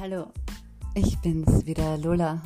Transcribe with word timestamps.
Hallo, 0.00 0.28
ich 0.94 1.18
bin's 1.18 1.66
wieder, 1.66 1.98
Lola. 1.98 2.40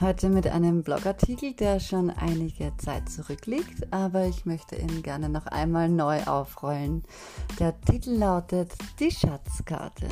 Heute 0.00 0.28
mit 0.28 0.48
einem 0.48 0.82
Blogartikel, 0.82 1.52
der 1.52 1.78
schon 1.78 2.10
einige 2.10 2.76
Zeit 2.78 3.08
zurückliegt, 3.08 3.92
aber 3.92 4.24
ich 4.26 4.44
möchte 4.44 4.74
ihn 4.74 5.02
gerne 5.04 5.28
noch 5.28 5.46
einmal 5.46 5.88
neu 5.88 6.20
aufrollen. 6.24 7.04
Der 7.60 7.80
Titel 7.82 8.10
lautet 8.10 8.72
Die 8.98 9.12
Schatzkarte 9.12 10.08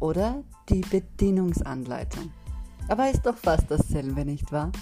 oder 0.00 0.42
die 0.70 0.80
Bedienungsanleitung. 0.80 2.32
Aber 2.90 3.08
ist 3.08 3.24
doch 3.24 3.36
fast 3.36 3.70
dasselbe, 3.70 4.24
nicht 4.24 4.50
wahr? 4.50 4.72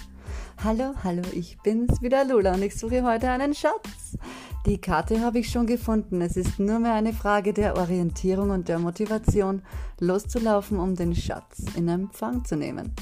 Hallo, 0.63 0.95
hallo, 1.03 1.21
ich 1.31 1.59
bin's 1.61 2.01
wieder 2.01 2.25
Lola 2.25 2.55
und 2.55 2.63
ich 2.63 2.75
suche 2.75 3.03
heute 3.03 3.29
einen 3.29 3.53
Schatz. 3.53 4.17
Die 4.65 4.81
Karte 4.81 5.21
habe 5.21 5.37
ich 5.37 5.51
schon 5.51 5.67
gefunden. 5.67 6.19
Es 6.21 6.35
ist 6.35 6.57
nur 6.57 6.79
mehr 6.79 6.95
eine 6.95 7.13
Frage 7.13 7.53
der 7.53 7.77
Orientierung 7.77 8.49
und 8.49 8.67
der 8.67 8.79
Motivation, 8.79 9.61
loszulaufen, 9.99 10.79
um 10.79 10.95
den 10.95 11.13
Schatz 11.13 11.63
in 11.75 11.87
Empfang 11.87 12.43
zu 12.45 12.55
nehmen. 12.55 12.95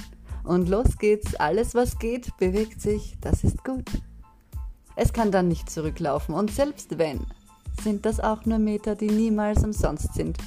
Und 0.44 0.68
los 0.68 0.98
geht's, 0.98 1.36
alles 1.36 1.74
was 1.74 2.00
geht, 2.00 2.36
bewegt 2.36 2.82
sich, 2.82 3.16
das 3.22 3.46
ist 3.46 3.64
gut. 3.64 3.90
Es 4.98 5.14
kann 5.14 5.32
dann 5.32 5.48
nicht 5.48 5.70
zurücklaufen 5.70 6.36
und 6.36 6.52
selbst 6.52 6.98
wenn, 6.98 7.22
sind 7.82 8.06
das 8.06 8.20
auch 8.20 8.46
nur 8.46 8.60
Meter, 8.60 8.96
die 8.96 9.10
niemals 9.10 9.64
umsonst 9.64 10.16
sind. 10.16 10.38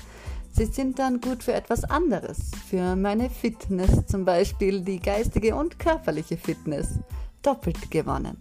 Sie 0.60 0.66
sind 0.66 0.98
dann 0.98 1.22
gut 1.22 1.42
für 1.42 1.54
etwas 1.54 1.84
anderes, 1.84 2.50
für 2.68 2.94
meine 2.94 3.30
Fitness 3.30 4.04
zum 4.04 4.26
Beispiel, 4.26 4.82
die 4.82 5.00
geistige 5.00 5.54
und 5.56 5.78
körperliche 5.78 6.36
Fitness, 6.36 6.98
doppelt 7.40 7.90
gewonnen. 7.90 8.36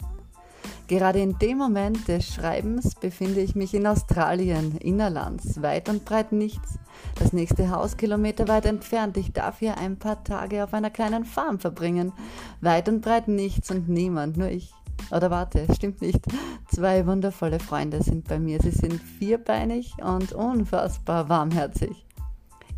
Gerade 0.89 1.21
in 1.21 1.39
dem 1.39 1.59
Moment 1.59 2.09
des 2.09 2.27
Schreibens 2.27 2.93
befinde 2.95 3.39
ich 3.39 3.55
mich 3.55 3.73
in 3.73 3.87
Australien, 3.87 4.75
innerlands, 4.79 5.61
weit 5.61 5.87
und 5.87 6.03
breit 6.03 6.33
nichts. 6.33 6.77
Das 7.15 7.31
nächste 7.31 7.69
Haus 7.69 7.95
kilometerweit 7.95 8.65
entfernt. 8.65 9.15
Ich 9.15 9.31
darf 9.31 9.59
hier 9.59 9.77
ein 9.77 9.97
paar 9.97 10.21
Tage 10.25 10.65
auf 10.65 10.73
einer 10.73 10.89
kleinen 10.89 11.23
Farm 11.23 11.57
verbringen. 11.57 12.11
Weit 12.59 12.89
und 12.89 12.99
breit 12.99 13.29
nichts 13.29 13.71
und 13.71 13.87
niemand, 13.87 14.35
nur 14.35 14.49
ich. 14.49 14.73
Oder 15.09 15.31
warte, 15.31 15.65
stimmt 15.73 16.01
nicht. 16.01 16.19
Zwei 16.67 17.07
wundervolle 17.07 17.61
Freunde 17.61 18.03
sind 18.03 18.27
bei 18.27 18.39
mir. 18.39 18.59
Sie 18.61 18.71
sind 18.71 19.01
vierbeinig 19.01 19.93
und 20.03 20.33
unfassbar 20.33 21.29
warmherzig. 21.29 22.05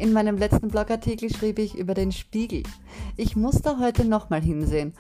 In 0.02 0.13
meinem 0.13 0.35
letzten 0.39 0.69
Blogartikel 0.69 1.31
schrieb 1.31 1.59
ich 1.59 1.77
über 1.77 1.94
den 1.94 2.11
Spiegel. 2.11 2.63
Ich 3.17 3.35
muss 3.35 3.61
da 3.61 3.77
heute 3.77 4.03
nochmal 4.03 4.41
hinsehen, 4.41 4.95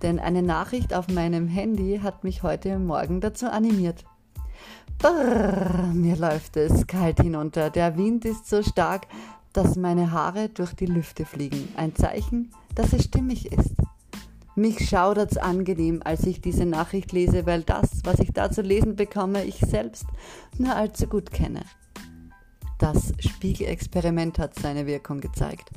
denn 0.00 0.20
eine 0.20 0.42
Nachricht 0.42 0.94
auf 0.94 1.08
meinem 1.08 1.48
Handy 1.48 1.98
hat 2.00 2.22
mich 2.22 2.44
heute 2.44 2.78
Morgen 2.78 3.20
dazu 3.20 3.46
animiert. 3.50 4.04
Brrr, 4.98 5.92
mir 5.92 6.14
läuft 6.14 6.56
es 6.56 6.86
kalt 6.86 7.20
hinunter. 7.20 7.68
Der 7.68 7.96
Wind 7.96 8.24
ist 8.26 8.48
so 8.48 8.62
stark, 8.62 9.08
dass 9.52 9.74
meine 9.74 10.12
Haare 10.12 10.50
durch 10.50 10.72
die 10.74 10.86
Lüfte 10.86 11.24
fliegen. 11.24 11.70
Ein 11.76 11.96
Zeichen, 11.96 12.52
dass 12.76 12.92
es 12.92 13.06
stimmig 13.06 13.50
ist. 13.50 13.74
Mich 14.54 14.88
schaudert's 14.88 15.36
angenehm, 15.36 16.00
als 16.04 16.24
ich 16.26 16.40
diese 16.40 16.64
Nachricht 16.64 17.10
lese, 17.10 17.44
weil 17.44 17.62
das, 17.64 18.04
was 18.04 18.20
ich 18.20 18.32
da 18.32 18.52
zu 18.52 18.62
lesen 18.62 18.94
bekomme, 18.94 19.44
ich 19.46 19.56
selbst 19.56 20.06
nur 20.58 20.76
allzu 20.76 21.08
gut 21.08 21.32
kenne. 21.32 21.62
Das 22.78 23.12
Spiegelexperiment 23.18 24.38
hat 24.38 24.58
seine 24.58 24.86
Wirkung 24.86 25.20
gezeigt. 25.20 25.70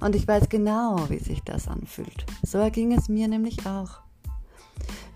Und 0.00 0.14
ich 0.14 0.26
weiß 0.26 0.48
genau, 0.48 1.08
wie 1.08 1.18
sich 1.18 1.42
das 1.42 1.68
anfühlt. 1.68 2.24
So 2.42 2.58
erging 2.58 2.92
es 2.92 3.08
mir 3.08 3.28
nämlich 3.28 3.66
auch. 3.66 4.00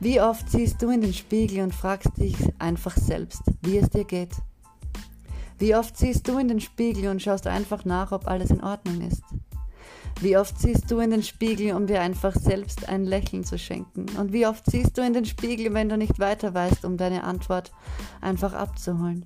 Wie 0.01 0.21
oft 0.21 0.51
siehst 0.51 0.81
du 0.83 0.91
in 0.91 1.01
den 1.01 1.13
Spiegel 1.13 1.63
und 1.63 1.75
fragst 1.75 2.17
dich 2.17 2.37
einfach 2.59 2.97
selbst, 2.97 3.43
wie 3.63 3.79
es 3.79 3.91
dir 3.91 4.05
geht? 4.05 4.33
Wie 5.59 5.75
oft 5.75 5.97
siehst 5.97 6.29
du 6.29 6.39
in 6.39 6.47
den 6.47 6.61
Spiegel 6.61 7.09
und 7.09 7.21
schaust 7.21 7.49
einfach 7.49 7.85
nach, 7.85 8.13
ob 8.13 8.29
alles 8.29 8.51
in 8.51 8.63
Ordnung 8.63 9.01
ist? 9.01 9.25
Wie 10.21 10.37
oft 10.37 10.59
siehst 10.59 10.91
du 10.91 10.99
in 10.99 11.11
den 11.11 11.23
Spiegel, 11.23 11.75
um 11.75 11.87
dir 11.87 12.01
einfach 12.01 12.35
selbst 12.35 12.89
ein 12.89 13.05
Lächeln 13.05 13.45
zu 13.45 13.59
schenken? 13.59 14.07
Und 14.17 14.33
wie 14.33 14.47
oft 14.47 14.69
siehst 14.71 14.99
du 14.99 15.03
in 15.03 15.13
den 15.13 15.25
Spiegel, 15.25 15.73
wenn 15.75 15.89
du 15.89 15.97
nicht 15.97 16.19
weiter 16.19 16.55
weißt, 16.55 16.85
um 16.85 16.97
deine 16.97 17.25
Antwort 17.25 17.73
einfach 18.21 18.53
abzuholen? 18.53 19.25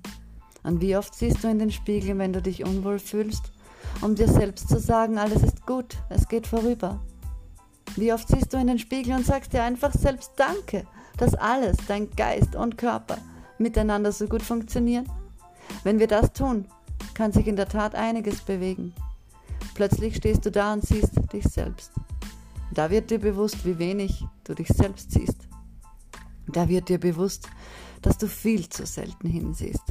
Und 0.63 0.79
wie 0.81 0.95
oft 0.95 1.13
siehst 1.13 1.43
du 1.43 1.49
in 1.49 1.59
den 1.59 1.71
Spiegel, 1.71 2.17
wenn 2.17 2.33
du 2.33 2.41
dich 2.41 2.65
unwohl 2.65 2.99
fühlst, 2.99 3.51
um 4.01 4.15
dir 4.15 4.29
selbst 4.29 4.69
zu 4.69 4.79
sagen, 4.79 5.17
alles 5.17 5.43
ist 5.43 5.65
gut, 5.65 5.97
es 6.09 6.27
geht 6.27 6.47
vorüber? 6.47 7.01
Wie 7.95 8.13
oft 8.13 8.27
siehst 8.27 8.53
du 8.53 8.57
in 8.57 8.67
den 8.67 8.79
Spiegel 8.79 9.13
und 9.13 9.25
sagst 9.25 9.53
dir 9.53 9.63
einfach 9.63 9.93
selbst 9.93 10.31
Danke, 10.37 10.87
dass 11.17 11.35
alles, 11.35 11.77
dein 11.87 12.09
Geist 12.11 12.55
und 12.55 12.77
Körper, 12.77 13.17
miteinander 13.57 14.11
so 14.11 14.25
gut 14.25 14.41
funktionieren? 14.41 15.07
Wenn 15.83 15.99
wir 15.99 16.07
das 16.07 16.31
tun, 16.31 16.65
kann 17.13 17.33
sich 17.33 17.47
in 17.47 17.57
der 17.57 17.67
Tat 17.67 17.93
einiges 17.93 18.41
bewegen. 18.41 18.93
Plötzlich 19.75 20.15
stehst 20.15 20.45
du 20.45 20.51
da 20.51 20.73
und 20.73 20.85
siehst 20.85 21.11
dich 21.31 21.43
selbst. 21.43 21.91
Da 22.73 22.89
wird 22.89 23.11
dir 23.11 23.19
bewusst, 23.19 23.65
wie 23.65 23.77
wenig 23.77 24.25
du 24.45 24.55
dich 24.55 24.69
selbst 24.69 25.11
siehst. 25.11 25.47
Da 26.47 26.67
wird 26.69 26.89
dir 26.89 26.99
bewusst, 26.99 27.49
dass 28.01 28.17
du 28.17 28.27
viel 28.27 28.67
zu 28.69 28.85
selten 28.85 29.29
hinsiehst 29.29 29.83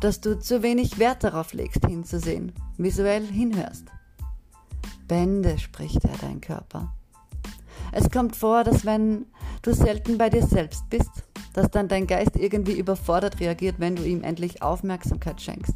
dass 0.00 0.20
du 0.20 0.38
zu 0.38 0.62
wenig 0.62 0.98
Wert 0.98 1.24
darauf 1.24 1.52
legst, 1.52 1.86
hinzusehen, 1.86 2.52
visuell 2.78 3.26
hinhörst. 3.26 3.86
Bände 5.06 5.58
spricht 5.58 6.04
er 6.04 6.16
dein 6.20 6.40
Körper. 6.40 6.94
Es 7.92 8.10
kommt 8.10 8.36
vor, 8.36 8.64
dass 8.64 8.84
wenn 8.84 9.26
du 9.62 9.74
selten 9.74 10.18
bei 10.18 10.30
dir 10.30 10.46
selbst 10.46 10.88
bist, 10.88 11.10
dass 11.52 11.70
dann 11.70 11.88
dein 11.88 12.06
Geist 12.06 12.36
irgendwie 12.36 12.78
überfordert 12.78 13.40
reagiert, 13.40 13.76
wenn 13.78 13.96
du 13.96 14.04
ihm 14.04 14.22
endlich 14.22 14.62
Aufmerksamkeit 14.62 15.40
schenkst. 15.40 15.74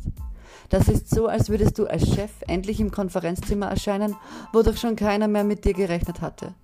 Das 0.69 0.89
ist 0.89 1.11
so, 1.11 1.27
als 1.27 1.51
würdest 1.51 1.79
du 1.79 1.87
als 1.87 2.15
Chef 2.15 2.31
endlich 2.47 2.81
im 2.81 2.91
Konferenzzimmer 2.91 3.67
erscheinen, 3.67 4.17
wo 4.53 4.63
doch 4.63 4.77
schon 4.77 4.97
keiner 4.97 5.29
mehr 5.29 5.45
mit 5.45 5.65
dir 5.65 5.75
gerechnet 5.75 6.21
hatte. 6.21 6.55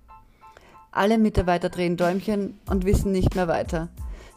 Alle 0.91 1.17
Mitarbeiter 1.17 1.69
drehen 1.69 1.97
Däumchen 1.97 2.59
und 2.69 2.85
wissen 2.85 3.11
nicht 3.11 3.35
mehr 3.35 3.47
weiter. 3.47 3.89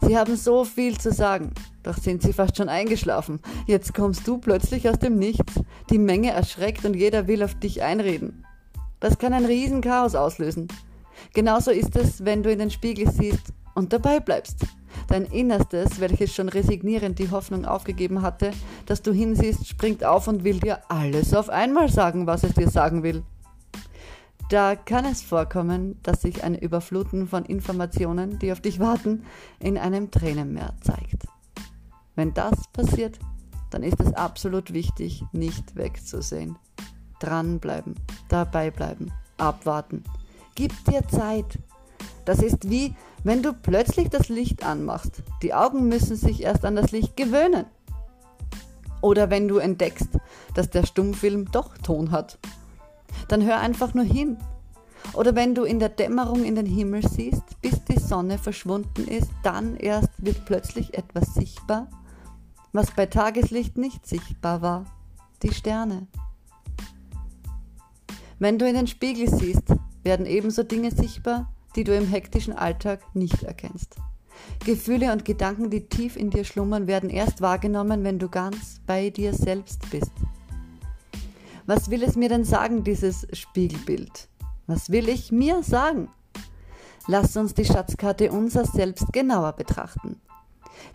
Sie 0.05 0.15
haben 0.15 0.35
so 0.35 0.63
viel 0.65 0.99
zu 0.99 1.11
sagen, 1.11 1.51
doch 1.81 1.97
sind 1.97 2.21
sie 2.21 2.31
fast 2.31 2.57
schon 2.57 2.69
eingeschlafen. 2.69 3.39
Jetzt 3.65 3.95
kommst 3.95 4.27
du 4.27 4.37
plötzlich 4.37 4.87
aus 4.87 4.99
dem 4.99 5.17
Nichts. 5.17 5.59
Die 5.89 5.97
Menge 5.97 6.31
erschreckt 6.31 6.85
und 6.85 6.95
jeder 6.95 7.27
will 7.27 7.41
auf 7.41 7.55
dich 7.55 7.81
einreden. 7.81 8.45
Das 8.99 9.17
kann 9.17 9.33
ein 9.33 9.45
Riesenchaos 9.45 10.13
auslösen. 10.13 10.67
Genauso 11.33 11.71
ist 11.71 11.95
es, 11.95 12.23
wenn 12.23 12.43
du 12.43 12.51
in 12.51 12.59
den 12.59 12.69
Spiegel 12.69 13.09
siehst 13.11 13.53
und 13.73 13.93
dabei 13.93 14.19
bleibst. 14.19 14.67
Dein 15.07 15.25
Innerstes, 15.25 15.99
welches 15.99 16.35
schon 16.35 16.49
resignierend 16.49 17.17
die 17.17 17.31
Hoffnung 17.31 17.65
aufgegeben 17.65 18.21
hatte, 18.21 18.51
dass 18.85 19.01
du 19.01 19.11
hinsiehst, 19.11 19.67
springt 19.67 20.03
auf 20.03 20.27
und 20.27 20.43
will 20.43 20.59
dir 20.59 20.79
alles 20.87 21.33
auf 21.33 21.49
einmal 21.49 21.89
sagen, 21.89 22.27
was 22.27 22.43
es 22.43 22.53
dir 22.53 22.69
sagen 22.69 23.01
will. 23.01 23.23
Da 24.49 24.75
kann 24.75 25.05
es 25.05 25.23
vorkommen, 25.23 25.99
dass 26.03 26.21
sich 26.21 26.43
ein 26.43 26.53
Überfluten 26.53 27.27
von 27.27 27.45
Informationen, 27.45 28.37
die 28.37 28.51
auf 28.51 28.61
dich 28.61 28.79
warten, 28.79 29.25
in 29.59 29.75
einem 29.77 30.11
Tränenmeer 30.11 30.75
zeigt. 30.81 31.27
Wenn 32.13 32.33
das 32.35 32.67
passiert, 32.71 33.17
dann 33.71 33.81
ist 33.81 33.99
es 33.99 34.13
absolut 34.13 34.71
wichtig, 34.71 35.23
nicht 35.31 35.75
wegzusehen. 35.75 36.57
Dranbleiben, 37.19 37.95
dabei 38.29 38.69
bleiben, 38.69 39.11
abwarten. 39.37 40.03
Gib 40.53 40.71
dir 40.85 41.07
Zeit. 41.07 41.57
Das 42.25 42.39
ist 42.39 42.69
wie, 42.69 42.93
wenn 43.23 43.41
du 43.41 43.51
plötzlich 43.51 44.09
das 44.09 44.29
Licht 44.29 44.63
anmachst. 44.63 45.23
Die 45.41 45.55
Augen 45.55 45.89
müssen 45.89 46.15
sich 46.15 46.43
erst 46.43 46.65
an 46.65 46.75
das 46.75 46.91
Licht 46.91 47.17
gewöhnen. 47.17 47.65
Oder 49.01 49.31
wenn 49.31 49.47
du 49.47 49.57
entdeckst, 49.57 50.09
dass 50.53 50.69
der 50.69 50.85
Stummfilm 50.85 51.51
doch 51.51 51.77
Ton 51.79 52.11
hat 52.11 52.37
dann 53.27 53.45
hör 53.45 53.59
einfach 53.59 53.93
nur 53.93 54.05
hin. 54.05 54.37
Oder 55.13 55.35
wenn 55.35 55.55
du 55.55 55.63
in 55.63 55.79
der 55.79 55.89
Dämmerung 55.89 56.43
in 56.43 56.55
den 56.55 56.65
Himmel 56.65 57.07
siehst, 57.07 57.61
bis 57.61 57.83
die 57.85 57.99
Sonne 57.99 58.37
verschwunden 58.37 59.07
ist, 59.07 59.29
dann 59.43 59.75
erst 59.75 60.09
wird 60.17 60.45
plötzlich 60.45 60.97
etwas 60.97 61.33
sichtbar, 61.35 61.89
was 62.73 62.91
bei 62.91 63.05
Tageslicht 63.05 63.77
nicht 63.77 64.05
sichtbar 64.05 64.61
war, 64.61 64.85
die 65.43 65.53
Sterne. 65.53 66.07
Wenn 68.39 68.59
du 68.59 68.67
in 68.67 68.75
den 68.75 68.87
Spiegel 68.87 69.29
siehst, 69.29 69.73
werden 70.03 70.25
ebenso 70.25 70.63
Dinge 70.63 70.91
sichtbar, 70.91 71.53
die 71.75 71.83
du 71.83 71.95
im 71.95 72.07
hektischen 72.07 72.53
Alltag 72.53 73.01
nicht 73.15 73.43
erkennst. 73.43 73.95
Gefühle 74.65 75.11
und 75.11 75.25
Gedanken, 75.25 75.69
die 75.69 75.87
tief 75.87 76.15
in 76.15 76.29
dir 76.29 76.43
schlummern, 76.43 76.87
werden 76.87 77.09
erst 77.09 77.41
wahrgenommen, 77.41 78.03
wenn 78.03 78.19
du 78.19 78.29
ganz 78.29 78.81
bei 78.85 79.09
dir 79.09 79.33
selbst 79.33 79.89
bist. 79.89 80.11
Was 81.67 81.89
will 81.89 82.03
es 82.03 82.15
mir 82.15 82.29
denn 82.29 82.43
sagen, 82.43 82.83
dieses 82.83 83.25
Spiegelbild? 83.33 84.27
Was 84.67 84.91
will 84.91 85.09
ich 85.09 85.31
mir 85.31 85.63
sagen? 85.63 86.09
Lass 87.07 87.35
uns 87.37 87.55
die 87.55 87.65
Schatzkarte 87.65 88.31
unser 88.31 88.65
Selbst 88.65 89.11
genauer 89.11 89.53
betrachten. 89.53 90.21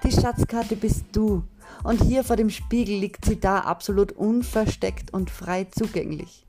Die 0.05 0.13
Schatzkarte 0.13 0.77
bist 0.77 1.07
du 1.11 1.43
und 1.83 2.05
hier 2.05 2.23
vor 2.23 2.37
dem 2.37 2.51
Spiegel 2.51 2.99
liegt 2.99 3.25
sie 3.25 3.41
da 3.41 3.61
absolut 3.61 4.13
unversteckt 4.13 5.13
und 5.13 5.29
frei 5.29 5.65
zugänglich. 5.65 6.47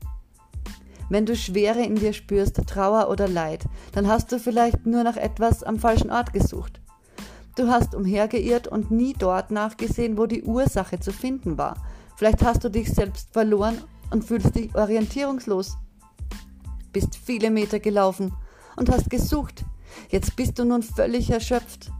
Wenn 1.08 1.26
du 1.26 1.34
Schwere 1.34 1.82
in 1.82 1.96
dir 1.96 2.12
spürst, 2.12 2.64
Trauer 2.68 3.10
oder 3.10 3.26
Leid, 3.26 3.64
dann 3.90 4.06
hast 4.06 4.30
du 4.30 4.38
vielleicht 4.38 4.86
nur 4.86 5.02
nach 5.02 5.16
etwas 5.16 5.64
am 5.64 5.80
falschen 5.80 6.12
Ort 6.12 6.32
gesucht. 6.32 6.80
Du 7.56 7.66
hast 7.66 7.96
umhergeirrt 7.96 8.68
und 8.68 8.92
nie 8.92 9.14
dort 9.18 9.50
nachgesehen, 9.50 10.16
wo 10.16 10.26
die 10.26 10.44
Ursache 10.44 11.00
zu 11.00 11.12
finden 11.12 11.58
war. 11.58 11.76
Vielleicht 12.16 12.44
hast 12.44 12.62
du 12.62 12.68
dich 12.68 12.88
selbst 12.88 13.32
verloren 13.32 13.82
und 14.12 14.24
fühlst 14.24 14.54
dich 14.54 14.74
orientierungslos. 14.74 15.76
Bist 16.92 17.16
viele 17.16 17.50
Meter 17.50 17.80
gelaufen 17.80 18.32
und 18.76 18.90
hast 18.90 19.10
gesucht. 19.10 19.64
Jetzt 20.10 20.36
bist 20.36 20.58
du 20.58 20.64
nun 20.64 20.82
völlig 20.82 21.30
erschöpft. 21.30 21.90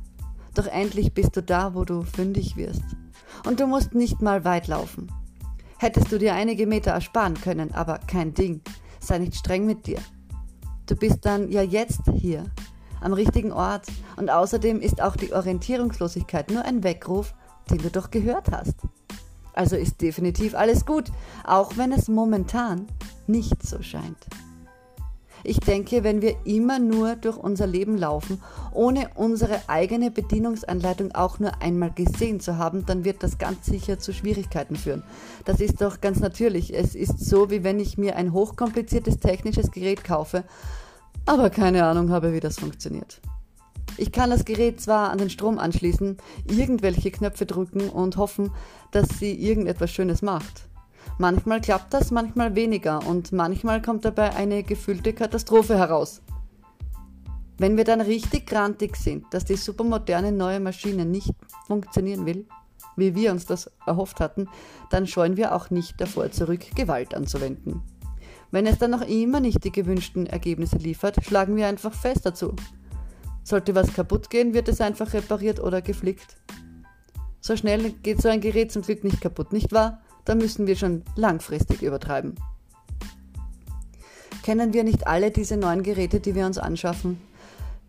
Doch 0.55 0.67
endlich 0.67 1.15
bist 1.15 1.37
du 1.37 1.43
da, 1.43 1.75
wo 1.75 1.85
du 1.85 2.03
fündig 2.03 2.57
wirst. 2.57 2.85
Und 3.47 3.61
du 3.61 3.67
musst 3.67 3.95
nicht 3.95 4.21
mal 4.21 4.45
weit 4.45 4.69
laufen. 4.69 5.11
Hättest 5.79 6.13
du 6.13 6.19
dir 6.19 6.35
einige 6.35 6.67
Meter 6.67 6.93
ersparen 6.93 7.35
können, 7.35 7.73
aber 7.73 7.99
kein 7.99 8.35
Ding. 8.35 8.61
Sei 9.01 9.19
nicht 9.19 9.35
streng 9.35 9.67
mit 9.67 9.87
dir. 9.87 9.99
Du 10.87 10.95
bist 10.95 11.25
dann 11.25 11.51
ja 11.51 11.63
jetzt 11.63 12.03
hier, 12.15 12.45
am 13.01 13.15
richtigen 13.15 13.53
Ort. 13.53 13.87
Und 14.17 14.31
außerdem 14.31 14.81
ist 14.81 15.03
auch 15.03 15.17
die 15.17 15.33
Orientierungslosigkeit 15.33 16.51
nur 16.51 16.65
ein 16.65 16.85
Weckruf, 16.85 17.35
den 17.71 17.79
du 17.79 17.91
doch 17.91 18.11
gehört 18.11 18.51
hast. 18.53 18.77
Also 19.55 19.77
ist 19.77 20.01
definitiv 20.01 20.55
alles 20.55 20.87
gut, 20.87 21.11
auch 21.45 21.77
wenn 21.77 21.93
es 21.93 22.09
momentan 22.09 22.87
nicht 23.27 23.63
so 23.67 23.83
scheint. 23.83 24.27
Ich 25.45 25.59
denke, 25.59 26.05
wenn 26.05 26.23
wir 26.23 26.37
immer 26.45 26.79
nur 26.79 27.17
durch 27.17 27.37
unser 27.37 27.67
Leben 27.67 27.99
laufen, 27.99 28.41
ohne 28.73 29.11
unsere 29.17 29.69
eigene 29.69 30.11
Bedienungsanleitung 30.11 31.13
auch 31.13 31.41
nur 31.41 31.61
einmal 31.61 31.91
gesehen 31.91 32.39
zu 32.39 32.59
haben, 32.59 32.87
dann 32.87 33.05
wird 33.05 33.23
das 33.23 33.39
ganz 33.39 33.67
sicher 33.67 33.99
zu 33.99 34.13
Schwierigkeiten 34.13 34.77
führen. 34.77 35.03
Das 35.45 35.61
ist 35.61 35.81
doch 35.81 36.01
ganz 36.01 36.21
natürlich. 36.21 36.73
Es 36.73 36.95
ist 36.95 37.19
so, 37.19 37.51
wie 37.51 37.65
wenn 37.65 37.81
ich 37.81 37.99
mir 37.99 38.17
ein 38.17 38.33
hochkompliziertes 38.33 39.19
technisches 39.19 39.73
Gerät 39.73 40.05
kaufe, 40.05 40.45
aber 41.27 41.51
keine 41.51 41.85
Ahnung 41.85 42.11
habe, 42.11 42.33
wie 42.33 42.41
das 42.41 42.61
funktioniert. 42.61 43.21
Ich 43.97 44.13
kann 44.13 44.31
das 44.31 44.45
Gerät 44.45 44.81
zwar 44.81 45.11
an 45.11 45.19
den 45.19 45.31
Strom 45.31 45.59
anschließen, 45.59 46.17
irgendwelche 46.47 47.11
Knöpfe 47.11 47.47
drücken 47.47 47.89
und 47.89 48.17
hoffen, 48.17 48.51
dass 48.91 49.09
sie 49.19 49.33
irgendetwas 49.33 49.91
Schönes 49.91 50.23
macht. 50.23 50.69
Manchmal 51.19 51.61
klappt 51.61 51.93
das, 51.93 52.11
manchmal 52.11 52.55
weniger 52.55 53.07
und 53.07 53.33
manchmal 53.33 53.83
kommt 53.83 54.05
dabei 54.05 54.35
eine 54.35 54.63
gefühlte 54.63 55.13
Katastrophe 55.13 55.77
heraus. 55.77 56.23
Wenn 57.59 57.77
wir 57.77 57.85
dann 57.85 58.01
richtig 58.01 58.47
grantig 58.47 58.97
sind, 58.97 59.27
dass 59.31 59.45
die 59.45 59.57
supermoderne 59.57 60.33
neue 60.33 60.59
Maschine 60.59 61.05
nicht 61.05 61.31
funktionieren 61.67 62.27
will, 62.27 62.47
wie 62.97 63.15
wir 63.15 63.31
uns 63.31 63.47
das 63.47 63.71
erhofft 63.87 64.21
hatten, 64.21 64.49
dann 64.91 65.07
scheuen 65.07 65.37
wir 65.37 65.55
auch 65.55 65.71
nicht 65.71 66.01
davor 66.01 66.31
zurück, 66.31 66.75
Gewalt 66.75 67.15
anzuwenden. 67.15 67.83
Wenn 68.51 68.67
es 68.67 68.79
dann 68.79 68.91
noch 68.91 69.03
immer 69.03 69.41
nicht 69.41 69.65
die 69.65 69.73
gewünschten 69.73 70.27
Ergebnisse 70.27 70.77
liefert, 70.77 71.25
schlagen 71.25 71.57
wir 71.57 71.67
einfach 71.67 71.95
fest 71.95 72.27
dazu. 72.27 72.55
Sollte 73.45 73.75
was 73.75 73.93
kaputt 73.93 74.31
gehen, 74.31 74.55
wird 74.55 74.69
es 74.69 74.81
einfach 74.81 75.13
repariert 75.13 75.61
oder 75.61 75.83
geflickt. 75.83 76.37
So 77.41 77.57
schnell 77.57 77.91
geht 77.91 78.23
so 78.23 78.29
ein 78.29 78.41
Gerät 78.41 78.71
zum 78.71 78.83
Glück 78.83 79.03
nicht 79.03 79.21
kaputt, 79.21 79.53
nicht 79.53 79.73
wahr? 79.73 80.01
Da 80.25 80.35
müssen 80.35 80.67
wir 80.67 80.77
schon 80.77 81.03
langfristig 81.17 81.83
übertreiben. 81.83 82.37
Kennen 84.43 84.73
wir 84.73 84.85
nicht 84.85 85.07
alle 85.07 85.31
diese 85.31 85.57
neuen 85.57 85.83
Geräte, 85.83 86.21
die 86.21 86.35
wir 86.35 86.47
uns 86.47 86.59
anschaffen? 86.59 87.21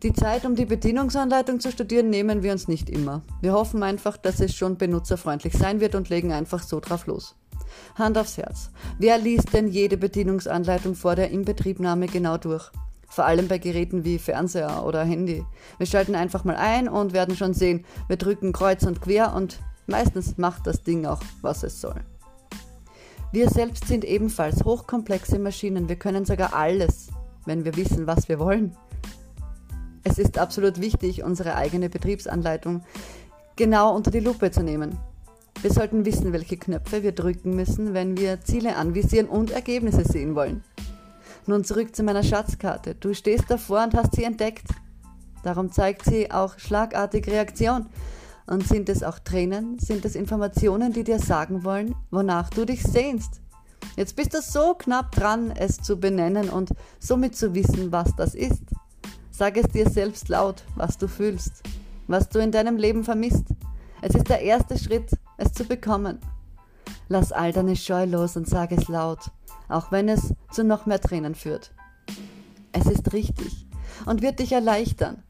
Die 0.03 0.13
Zeit, 0.13 0.45
um 0.45 0.55
die 0.55 0.65
Bedienungsanleitung 0.65 1.59
zu 1.59 1.71
studieren, 1.71 2.09
nehmen 2.09 2.43
wir 2.43 2.51
uns 2.51 2.67
nicht 2.67 2.89
immer. 2.89 3.21
Wir 3.41 3.53
hoffen 3.53 3.83
einfach, 3.83 4.17
dass 4.17 4.39
es 4.41 4.53
schon 4.53 4.77
benutzerfreundlich 4.77 5.53
sein 5.53 5.79
wird 5.79 5.95
und 5.95 6.09
legen 6.09 6.33
einfach 6.33 6.61
so 6.61 6.79
drauf 6.79 7.07
los. 7.07 7.35
Hand 7.95 8.17
aufs 8.17 8.37
Herz. 8.37 8.69
Wer 8.99 9.17
liest 9.17 9.53
denn 9.53 9.67
jede 9.67 9.97
Bedienungsanleitung 9.97 10.95
vor 10.95 11.15
der 11.15 11.31
Inbetriebnahme 11.31 12.07
genau 12.07 12.37
durch? 12.37 12.71
Vor 13.13 13.25
allem 13.25 13.47
bei 13.47 13.59
Geräten 13.59 14.03
wie 14.05 14.17
Fernseher 14.17 14.83
oder 14.87 15.03
Handy. 15.03 15.45
Wir 15.77 15.85
schalten 15.85 16.15
einfach 16.15 16.45
mal 16.45 16.55
ein 16.55 16.89
und 16.89 17.13
werden 17.13 17.35
schon 17.35 17.53
sehen, 17.53 17.85
wir 18.07 18.17
drücken 18.17 18.53
kreuz 18.53 18.81
und 18.81 19.01
quer 19.01 19.35
und 19.35 19.59
meistens 19.85 20.39
macht 20.39 20.65
das 20.65 20.81
Ding 20.81 21.05
auch, 21.05 21.21
was 21.43 21.61
es 21.61 21.79
soll. 21.79 22.01
Wir 23.31 23.51
selbst 23.51 23.87
sind 23.87 24.03
ebenfalls 24.03 24.63
hochkomplexe 24.63 25.37
Maschinen. 25.37 25.89
Wir 25.89 25.95
können 25.95 26.25
sogar 26.25 26.55
alles, 26.55 27.09
wenn 27.45 27.65
wir 27.65 27.75
wissen, 27.75 28.07
was 28.07 28.27
wir 28.29 28.39
wollen. 28.39 28.75
Es 30.03 30.17
ist 30.17 30.39
absolut 30.39 30.81
wichtig, 30.81 31.23
unsere 31.23 31.53
eigene 31.53 31.89
Betriebsanleitung 31.89 32.83
genau 33.55 33.95
unter 33.95 34.09
die 34.09 34.21
Lupe 34.21 34.49
zu 34.49 34.63
nehmen. 34.63 34.97
Wir 35.61 35.71
sollten 35.71 36.03
wissen, 36.03 36.33
welche 36.33 36.57
Knöpfe 36.57 37.03
wir 37.03 37.11
drücken 37.11 37.55
müssen, 37.55 37.93
wenn 37.93 38.17
wir 38.17 38.41
Ziele 38.41 38.75
anvisieren 38.75 39.27
und 39.27 39.51
Ergebnisse 39.51 40.03
sehen 40.03 40.33
wollen. 40.33 40.63
Nun 41.45 41.63
zurück 41.65 41.95
zu 41.95 42.03
meiner 42.03 42.23
Schatzkarte. 42.23 42.95
Du 42.95 43.13
stehst 43.13 43.45
davor 43.49 43.83
und 43.83 43.93
hast 43.93 44.15
sie 44.15 44.23
entdeckt. 44.23 44.67
Darum 45.43 45.71
zeigt 45.71 46.05
sie 46.05 46.31
auch 46.31 46.57
schlagartig 46.57 47.27
Reaktion. 47.27 47.87
Und 48.47 48.67
sind 48.67 48.89
es 48.89 49.03
auch 49.03 49.19
Tränen? 49.19 49.77
Sind 49.79 50.05
es 50.05 50.15
Informationen, 50.15 50.93
die 50.93 51.03
dir 51.03 51.19
sagen 51.19 51.63
wollen, 51.63 51.95
wonach 52.11 52.49
du 52.49 52.65
dich 52.65 52.83
sehnst? 52.83 53.41
Jetzt 53.95 54.15
bist 54.15 54.33
du 54.33 54.41
so 54.41 54.73
knapp 54.73 55.11
dran, 55.11 55.51
es 55.51 55.77
zu 55.77 55.99
benennen 55.99 56.49
und 56.49 56.71
somit 56.99 57.35
zu 57.35 57.53
wissen, 57.53 57.91
was 57.91 58.15
das 58.15 58.35
ist. 58.35 58.63
Sag 59.31 59.57
es 59.57 59.67
dir 59.67 59.89
selbst 59.89 60.29
laut, 60.29 60.63
was 60.75 60.97
du 60.97 61.07
fühlst, 61.07 61.63
was 62.07 62.29
du 62.29 62.39
in 62.39 62.51
deinem 62.51 62.77
Leben 62.77 63.03
vermisst. 63.03 63.45
Es 64.01 64.15
ist 64.15 64.29
der 64.29 64.41
erste 64.41 64.77
Schritt, 64.77 65.11
es 65.37 65.53
zu 65.53 65.65
bekommen. 65.65 66.19
Lass 67.13 67.31
all 67.31 67.51
deine 67.51 67.75
Scheu 67.75 68.05
los 68.05 68.35
und 68.35 68.49
sag 68.49 68.71
es 68.71 68.87
laut 68.87 69.29
auch 69.73 69.91
wenn 69.91 70.09
es 70.09 70.33
zu 70.51 70.63
noch 70.63 70.85
mehr 70.85 71.01
Tränen 71.01 71.35
führt. 71.35 71.71
Es 72.71 72.85
ist 72.85 73.13
richtig 73.13 73.67
und 74.05 74.21
wird 74.21 74.39
dich 74.39 74.51
erleichtern. 74.51 75.23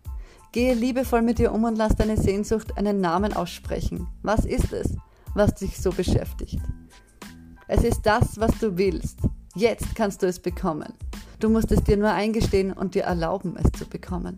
Gehe 0.51 0.74
liebevoll 0.74 1.21
mit 1.21 1.39
dir 1.39 1.51
um 1.51 1.63
und 1.63 1.77
lass 1.77 1.95
deine 1.95 2.18
Sehnsucht 2.18 2.77
einen 2.77 3.01
Namen 3.01 3.33
aussprechen. 3.33 4.07
Was 4.21 4.45
ist 4.45 4.71
es, 4.71 4.95
was 5.33 5.56
dich 5.56 5.81
so 5.81 5.91
beschäftigt? 5.91 6.59
Es 7.68 7.83
ist 7.83 8.01
das, 8.03 8.39
was 8.39 8.57
du 8.59 8.77
willst. 8.77 9.19
Jetzt 9.56 9.95
kannst 9.95 10.21
du 10.21 10.27
es 10.27 10.39
bekommen. 10.39 10.94
Du 11.39 11.50
musst 11.50 11.71
es 11.71 11.83
dir 11.83 11.97
nur 11.97 12.12
eingestehen 12.12 12.71
und 12.71 12.95
dir 12.95 13.03
erlauben, 13.03 13.56
es 13.57 13.71
zu 13.77 13.86
bekommen. 13.86 14.38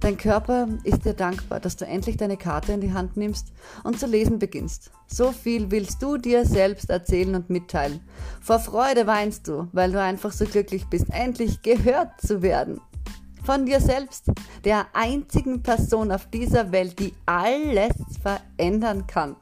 Dein 0.00 0.16
Körper 0.16 0.66
ist 0.82 1.04
dir 1.04 1.12
dankbar, 1.12 1.60
dass 1.60 1.76
du 1.76 1.86
endlich 1.86 2.16
deine 2.16 2.38
Karte 2.38 2.72
in 2.72 2.80
die 2.80 2.94
Hand 2.94 3.18
nimmst 3.18 3.52
und 3.84 4.00
zu 4.00 4.06
lesen 4.06 4.38
beginnst. 4.38 4.90
So 5.06 5.30
viel 5.30 5.70
willst 5.70 6.02
du 6.02 6.16
dir 6.16 6.46
selbst 6.46 6.88
erzählen 6.88 7.34
und 7.34 7.50
mitteilen. 7.50 8.00
Vor 8.40 8.60
Freude 8.60 9.06
weinst 9.06 9.46
du, 9.46 9.68
weil 9.72 9.92
du 9.92 10.00
einfach 10.00 10.32
so 10.32 10.46
glücklich 10.46 10.86
bist, 10.86 11.06
endlich 11.10 11.60
gehört 11.60 12.18
zu 12.18 12.40
werden. 12.40 12.80
Von 13.44 13.66
dir 13.66 13.80
selbst, 13.80 14.30
der 14.64 14.86
einzigen 14.94 15.62
Person 15.62 16.12
auf 16.12 16.26
dieser 16.30 16.72
Welt, 16.72 16.98
die 16.98 17.12
alles 17.26 17.92
verändern 18.22 19.06
kann. 19.06 19.36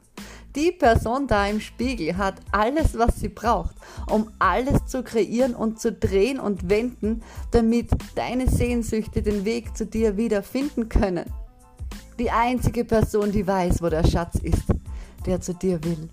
Die 0.55 0.71
Person 0.71 1.27
da 1.27 1.45
im 1.45 1.59
Spiegel 1.59 2.17
hat 2.17 2.35
alles, 2.51 2.97
was 2.97 3.19
sie 3.19 3.29
braucht, 3.29 3.75
um 4.09 4.31
alles 4.39 4.85
zu 4.87 5.03
kreieren 5.03 5.53
und 5.53 5.79
zu 5.79 5.91
drehen 5.91 6.39
und 6.39 6.69
wenden, 6.69 7.21
damit 7.51 7.91
deine 8.15 8.49
Sehnsüchte 8.49 9.21
den 9.21 9.45
Weg 9.45 9.77
zu 9.77 9.85
dir 9.85 10.17
wieder 10.17 10.41
finden 10.41 10.89
können. 10.89 11.25
Die 12.17 12.31
einzige 12.31 12.83
Person, 12.83 13.31
die 13.31 13.45
weiß, 13.45 13.81
wo 13.81 13.89
der 13.89 14.05
Schatz 14.05 14.35
ist, 14.41 14.65
der 15.25 15.39
zu 15.39 15.53
dir 15.53 15.83
will. 15.83 16.09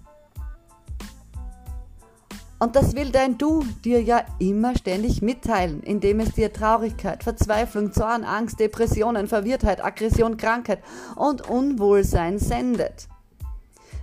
Und 2.59 2.75
das 2.75 2.95
will 2.95 3.11
dein 3.11 3.37
Du 3.37 3.65
dir 3.85 4.03
ja 4.03 4.25
immer 4.39 4.77
ständig 4.77 5.21
mitteilen, 5.21 5.83
indem 5.83 6.21
es 6.21 6.33
dir 6.33 6.53
Traurigkeit, 6.53 7.23
Verzweiflung, 7.23 7.93
Zorn, 7.93 8.25
Angst, 8.25 8.61
Depressionen, 8.61 9.29
Verwirrtheit, 9.29 9.85
Aggression, 9.85 10.37
Krankheit 10.37 10.83
und 11.17 11.49
Unwohlsein 11.49 12.39
sendet. 12.39 13.09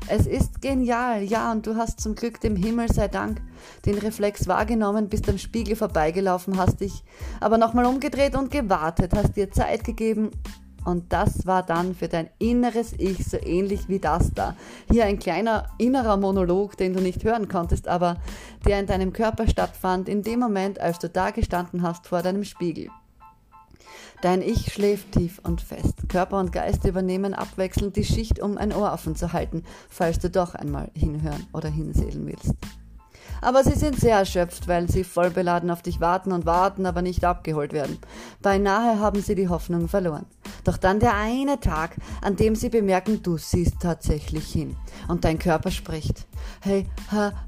Es 0.08 0.28
ist 0.28 0.62
genial, 0.62 1.24
ja, 1.24 1.52
und 1.52 1.66
du 1.66 1.76
hast 1.76 2.02
zum 2.02 2.14
Glück 2.14 2.42
dem 2.42 2.56
Himmel 2.56 2.92
sei 2.92 3.08
Dank 3.08 3.42
den 3.86 3.98
Reflex 3.98 4.48
wahrgenommen, 4.48 5.08
bist 5.08 5.30
am 5.30 5.38
Spiegel 5.38 5.76
vorbeigelaufen, 5.76 6.58
hast 6.58 6.82
dich 6.82 7.04
aber 7.40 7.58
nochmal 7.58 7.86
umgedreht 7.86 8.36
und 8.36 8.52
gewartet, 8.52 9.14
hast 9.16 9.38
dir 9.38 9.50
Zeit 9.52 9.84
gegeben 9.86 10.32
und 10.86 11.14
das 11.14 11.46
war 11.46 11.64
dann 11.64 11.96
für 11.96 12.10
dein 12.10 12.30
inneres 12.40 12.94
Ich 12.98 13.26
so 13.26 13.38
ähnlich 13.38 13.88
wie 13.88 14.00
das 14.00 14.34
da. 14.34 14.56
Hier 14.92 15.06
ein 15.06 15.20
kleiner 15.20 15.70
innerer 15.78 16.18
Monolog, 16.18 16.76
den 16.76 16.94
du 16.94 17.02
nicht 17.02 17.24
hören 17.24 17.48
konntest, 17.48 17.88
aber 17.88 18.18
der 18.66 18.80
in 18.80 18.88
deinem 18.88 19.14
Körper 19.14 19.48
stattfand, 19.48 20.10
in 20.10 20.24
dem 20.24 20.40
Moment, 20.40 20.80
als 20.80 21.00
du 21.00 21.08
da 21.08 21.32
gestanden 21.32 21.82
hast 21.82 22.08
vor 22.08 22.22
deinem 22.22 22.44
Spiegel. 22.44 22.90
Dein 24.24 24.42
Ich 24.42 24.72
schläft 24.72 25.12
tief 25.12 25.42
und 25.44 25.60
fest. 25.60 26.08
Körper 26.08 26.40
und 26.40 26.54
Geist 26.54 26.86
übernehmen 26.86 27.34
abwechselnd 27.34 27.98
die 27.98 28.06
Schicht, 28.06 28.42
um 28.42 28.58
ein 28.58 28.72
Ohr 28.72 28.94
offen 28.94 29.18
zu 29.18 29.34
halten, 29.34 29.64
falls 29.90 30.18
du 30.18 30.30
doch 30.30 30.56
einmal 30.56 30.90
hinhören 30.96 31.46
oder 31.52 31.68
hinsehen 31.68 32.26
willst. 32.26 32.54
Aber 33.44 33.64
sie 33.64 33.78
sind 33.78 34.00
sehr 34.00 34.18
erschöpft, 34.18 34.68
weil 34.68 34.90
sie 34.90 35.04
voll 35.04 35.30
beladen 35.30 35.70
auf 35.70 35.82
dich 35.82 36.00
warten 36.00 36.32
und 36.32 36.46
warten, 36.46 36.86
aber 36.86 37.02
nicht 37.02 37.24
abgeholt 37.26 37.74
werden. 37.74 37.98
Beinahe 38.42 39.00
haben 39.00 39.22
sie 39.22 39.36
die 39.36 39.50
Hoffnung 39.50 39.88
verloren. 39.88 40.26
Doch 40.64 40.78
dann 40.78 41.00
der 41.00 41.16
eine 41.16 41.60
Tag, 41.60 41.96
an 42.22 42.36
dem 42.36 42.56
sie 42.56 42.70
bemerken, 42.70 43.22
du 43.22 43.38
siehst 43.38 43.82
tatsächlich 43.82 44.52
hin. 44.52 44.76
Und 45.08 45.26
dein 45.26 45.40
Körper 45.40 45.72
spricht. 45.72 46.26
Hey, 46.62 46.86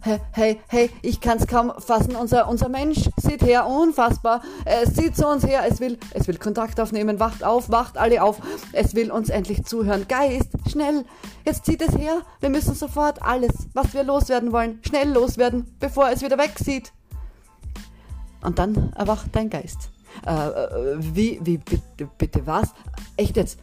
hey, 0.02 0.20
hey, 0.32 0.60
hey, 0.68 0.90
ich 1.02 1.20
kann's 1.22 1.48
kaum 1.48 1.72
fassen, 1.78 2.16
unser, 2.16 2.48
unser 2.48 2.70
Mensch 2.70 3.10
sieht 3.18 3.42
her, 3.44 3.68
unfassbar, 3.68 4.42
es 4.66 4.96
sieht 4.96 5.16
zu 5.16 5.28
uns 5.28 5.46
her, 5.46 5.64
es 5.70 5.80
will, 5.80 5.98
es 6.12 6.28
will 6.28 6.38
Kontakt 6.38 6.80
aufnehmen, 6.80 7.20
wacht 7.20 7.44
auf, 7.44 7.70
wacht 7.70 7.98
alle 7.98 8.24
auf, 8.24 8.42
es 8.72 8.96
will 8.96 9.12
uns 9.12 9.30
endlich 9.30 9.66
zuhören. 9.66 10.08
Geist, 10.08 10.50
schnell, 10.70 11.06
jetzt 11.46 11.66
zieht 11.66 11.82
es 11.82 11.98
her, 11.98 12.22
wir 12.40 12.50
müssen 12.50 12.74
sofort 12.74 13.22
alles, 13.22 13.52
was 13.74 13.94
wir 13.94 14.04
loswerden 14.04 14.52
wollen, 14.52 14.80
schnell 14.82 15.12
loswerden, 15.12 15.75
bevor 15.86 16.10
es 16.10 16.22
wieder 16.24 16.38
wegsieht. 16.38 16.92
Und 18.42 18.58
dann 18.60 18.92
erwacht 18.94 19.27
dein 19.34 19.50
Geist. 19.50 19.89
Äh, 20.25 20.32
äh, 20.32 20.96
wie, 20.98 21.39
wie, 21.44 21.58
bitte, 21.58 22.10
bitte 22.18 22.48
was? 22.48 22.74
Echt 23.18 23.38
jetzt? 23.38 23.60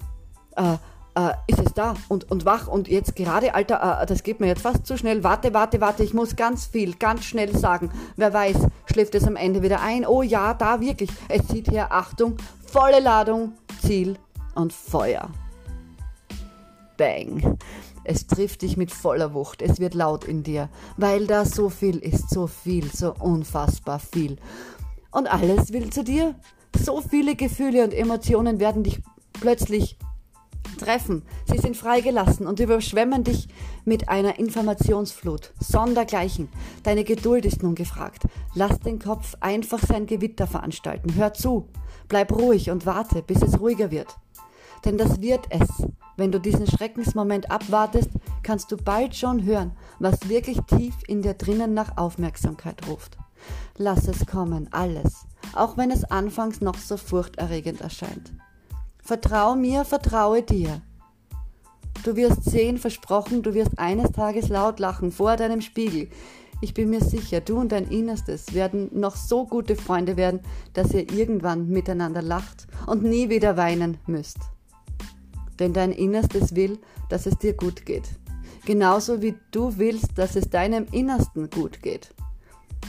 Äh, 0.57 0.75
äh, 1.15 1.35
ist 1.47 1.59
es 1.59 1.75
da 1.75 1.95
und, 2.09 2.31
und 2.31 2.45
wach 2.45 2.69
und 2.69 2.89
jetzt 2.89 3.17
gerade, 3.17 3.55
Alter, 3.55 4.03
äh, 4.03 4.07
das 4.07 4.23
geht 4.23 4.41
mir 4.41 4.47
jetzt 4.47 4.63
fast 4.63 4.87
zu 4.87 4.97
schnell. 4.97 5.25
Warte, 5.25 5.53
warte, 5.53 5.81
warte, 5.81 6.05
ich 6.05 6.15
muss 6.15 6.37
ganz 6.37 6.67
viel, 6.67 6.95
ganz 6.95 7.25
schnell 7.25 7.57
sagen. 7.57 7.91
Wer 8.17 8.33
weiß, 8.33 8.69
schläft 8.91 9.15
es 9.15 9.27
am 9.27 9.37
Ende 9.37 9.63
wieder 9.63 9.81
ein? 9.81 10.07
Oh 10.07 10.23
ja, 10.23 10.55
da 10.55 10.81
wirklich. 10.81 11.11
Es 11.29 11.47
zieht 11.49 11.71
her, 11.71 11.93
Achtung, 11.93 12.37
volle 12.67 13.01
Ladung, 13.01 13.55
Ziel 13.81 14.17
und 14.55 14.73
Feuer. 14.73 15.29
Bang. 16.97 17.59
Es 18.05 18.27
trifft 18.27 18.63
dich 18.63 18.77
mit 18.77 18.91
voller 18.91 19.35
Wucht. 19.35 19.63
Es 19.63 19.79
wird 19.79 19.95
laut 19.95 20.25
in 20.25 20.43
dir, 20.43 20.69
weil 20.97 21.27
da 21.27 21.45
so 21.45 21.69
viel 21.69 21.99
ist, 21.99 22.31
so 22.31 22.47
viel, 22.47 22.91
so 22.91 23.15
unfassbar 23.15 23.99
viel. 23.99 24.37
Und 25.11 25.27
alles 25.27 25.73
will 25.73 25.91
zu 25.91 26.05
dir. 26.05 26.35
So 26.77 27.01
viele 27.01 27.37
Gefühle 27.37 27.85
und 27.85 27.93
Emotionen 27.93 28.59
werden 28.59 28.83
dich 28.83 29.01
plötzlich 29.33 29.99
treffen. 30.79 31.23
Sie 31.51 31.59
sind 31.59 31.77
freigelassen 31.77 32.47
und 32.47 32.61
überschwemmen 32.61 33.25
dich 33.25 33.49
mit 33.85 34.09
einer 34.09 34.39
Informationsflut. 34.39 35.53
Sondergleichen. 35.61 36.49
Deine 36.83 37.05
Geduld 37.05 37.45
ist 37.45 37.63
nun 37.63 37.75
gefragt. 37.75 38.25
Lass 38.55 38.81
den 38.81 38.99
Kopf 38.99 39.35
einfach 39.41 39.81
sein 39.81 40.07
Gewitter 40.07 40.47
veranstalten. 40.47 41.15
Hör 41.15 41.35
zu. 41.35 41.69
Bleib 42.09 42.33
ruhig 42.33 42.71
und 42.71 42.87
warte, 42.87 43.23
bis 43.23 43.43
es 43.43 43.61
ruhiger 43.61 43.91
wird. 43.91 44.17
Denn 44.85 44.99
das 44.99 45.21
wird 45.21 45.47
es. 45.51 45.69
Wenn 46.17 46.33
du 46.33 46.39
diesen 46.39 46.67
Schreckensmoment 46.67 47.51
abwartest, 47.51 48.11
kannst 48.43 48.71
du 48.71 48.77
bald 48.77 49.15
schon 49.15 49.45
hören, 49.45 49.73
was 49.99 50.29
wirklich 50.29 50.59
tief 50.67 50.95
in 51.07 51.23
dir 51.23 51.35
drinnen 51.35 51.75
nach 51.75 51.97
Aufmerksamkeit 51.97 52.87
ruft. 52.87 53.17
Lass 53.77 54.09
es 54.09 54.27
kommen, 54.27 54.69
alles, 54.73 55.27
auch 55.55 55.77
wenn 55.77 55.91
es 55.91 56.05
anfangs 56.05 56.61
noch 56.61 56.77
so 56.77 56.97
furchterregend 56.97 57.81
erscheint. 57.81 58.33
Vertrau 59.03 59.57
mir, 59.57 59.85
vertraue 59.85 60.43
dir. 60.43 60.83
Du 62.05 62.17
wirst 62.17 62.45
sehen, 62.45 62.79
versprochen, 62.79 63.43
du 63.43 63.55
wirst 63.55 63.79
eines 63.79 64.13
Tages 64.13 64.49
laut 64.49 64.81
lachen 64.81 65.13
vor 65.13 65.37
deinem 65.37 65.61
Spiegel. 65.61 66.09
Ich 66.61 66.75
bin 66.75 66.91
mir 66.91 67.03
sicher, 67.03 67.41
du 67.41 67.59
und 67.59 67.73
dein 67.73 67.89
Innerstes 67.89 68.55
werden 68.55 68.89
noch 68.93 69.17
so 69.17 69.47
gute 69.47 69.75
Freunde 69.75 70.17
werden, 70.17 70.41
dass 70.75 70.95
ihr 70.95 71.13
irgendwann 71.13 71.69
miteinander 71.69 72.23
lacht 72.23 72.69
und 72.87 73.03
nie 73.03 73.29
wieder 73.29 73.57
weinen 73.57 73.99
müsst. 74.07 74.39
Denn 75.63 75.73
dein 75.73 75.93
Innerstes 75.93 76.57
will, 76.57 76.81
dass 77.09 77.25
es 77.25 77.39
dir 77.39 77.53
gut 77.53 77.87
geht. 77.87 78.09
Genauso 78.67 79.23
wie 79.23 79.37
du 79.53 79.79
willst, 79.79 80.19
dass 80.19 80.35
es 80.35 80.51
deinem 80.51 80.87
Innersten 80.91 81.51
gut 81.51 81.83
geht. 81.83 82.13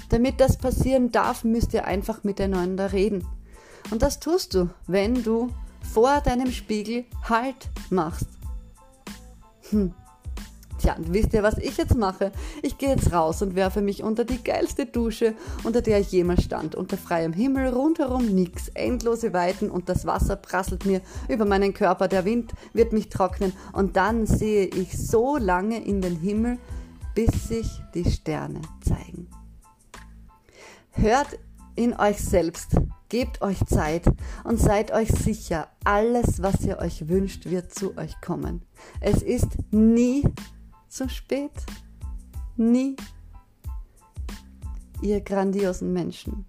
Damit 0.10 0.39
das 0.39 0.58
passieren 0.58 1.12
darf, 1.12 1.44
müsst 1.44 1.75
ihr 1.75 1.86
einfach 1.86 2.24
miteinander 2.24 2.92
reden. 2.92 3.27
Und 3.92 4.01
das 4.01 4.20
tust 4.20 4.56
du, 4.56 4.72
wenn 4.88 5.22
du 5.22 5.50
vor 5.94 6.20
deinem 6.22 6.51
Spiegel 6.51 7.06
Halt 7.30 7.70
machst. 7.92 8.25
Hm. 9.70 9.94
Tja, 10.84 10.96
und 10.96 11.13
wisst 11.13 11.32
ihr, 11.32 11.44
was 11.44 11.58
ich 11.60 11.78
jetzt 11.78 11.96
mache? 11.96 12.34
Ich 12.62 12.78
gehe 12.78 12.90
jetzt 12.90 13.13
raus 13.13 13.42
und 13.42 13.56
werfe 13.56 13.80
mich 13.80 14.04
unter 14.04 14.25
die 14.25 14.44
geilste 14.44 14.86
Dusche, 14.86 15.34
unter 15.63 15.82
der 15.82 16.02
ich 16.02 16.12
jemals 16.12 16.44
stand. 16.44 16.75
Unter 16.75 16.98
freiem 16.98 17.32
Himmel, 17.32 17.70
rundherum 17.70 18.25
nix, 18.25 18.68
endlose 18.74 19.32
Weiten 19.32 19.72
und 19.72 19.88
das 19.88 20.06
Wasser 20.06 20.36
prasselt 20.36 20.86
mir 20.86 21.00
über 21.30 21.46
meinen 21.46 21.74
Körper. 21.74 22.10
Der 22.10 22.25
Wind 22.25 22.52
wird 22.74 22.92
mich 22.92 23.08
trocknen 23.08 23.54
und 23.72 23.96
dann 23.96 24.25
sehe 24.25 24.66
ich 24.66 24.98
so 24.98 25.38
lange 25.38 25.82
in 25.82 26.02
den 26.02 26.18
Himmel, 26.18 26.58
bis 27.16 27.48
sich 27.48 27.70
die 27.94 28.12
Sterne 28.12 28.60
zeigen. 28.86 29.30
Hört 30.92 31.40
in 31.78 31.98
euch 31.98 32.18
selbst, 32.18 32.75
gebt 33.08 33.42
euch 33.42 33.66
Zeit 33.68 34.04
und 34.44 34.60
seid 34.60 34.92
euch 34.92 35.12
sicher, 35.12 35.70
alles, 35.86 36.42
was 36.42 36.60
ihr 36.66 36.80
euch 36.80 37.08
wünscht, 37.08 37.46
wird 37.46 37.74
zu 37.74 37.98
euch 37.98 38.20
kommen. 38.20 38.63
Es 39.00 39.22
ist 39.22 39.48
nie 39.72 40.24
zu 40.94 41.10
spät. 41.10 41.52
Nie. 42.56 42.96
Ihr 45.02 45.22
grandiosen 45.22 45.92
Menschen, 45.92 46.46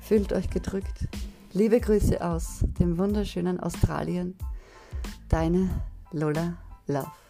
fühlt 0.00 0.32
euch 0.32 0.50
gedrückt. 0.50 1.08
Liebe 1.52 1.80
Grüße 1.80 2.22
aus 2.22 2.64
dem 2.80 2.98
wunderschönen 2.98 3.60
Australien. 3.60 4.36
Deine 5.28 5.70
Lola 6.10 6.56
Love. 6.88 7.25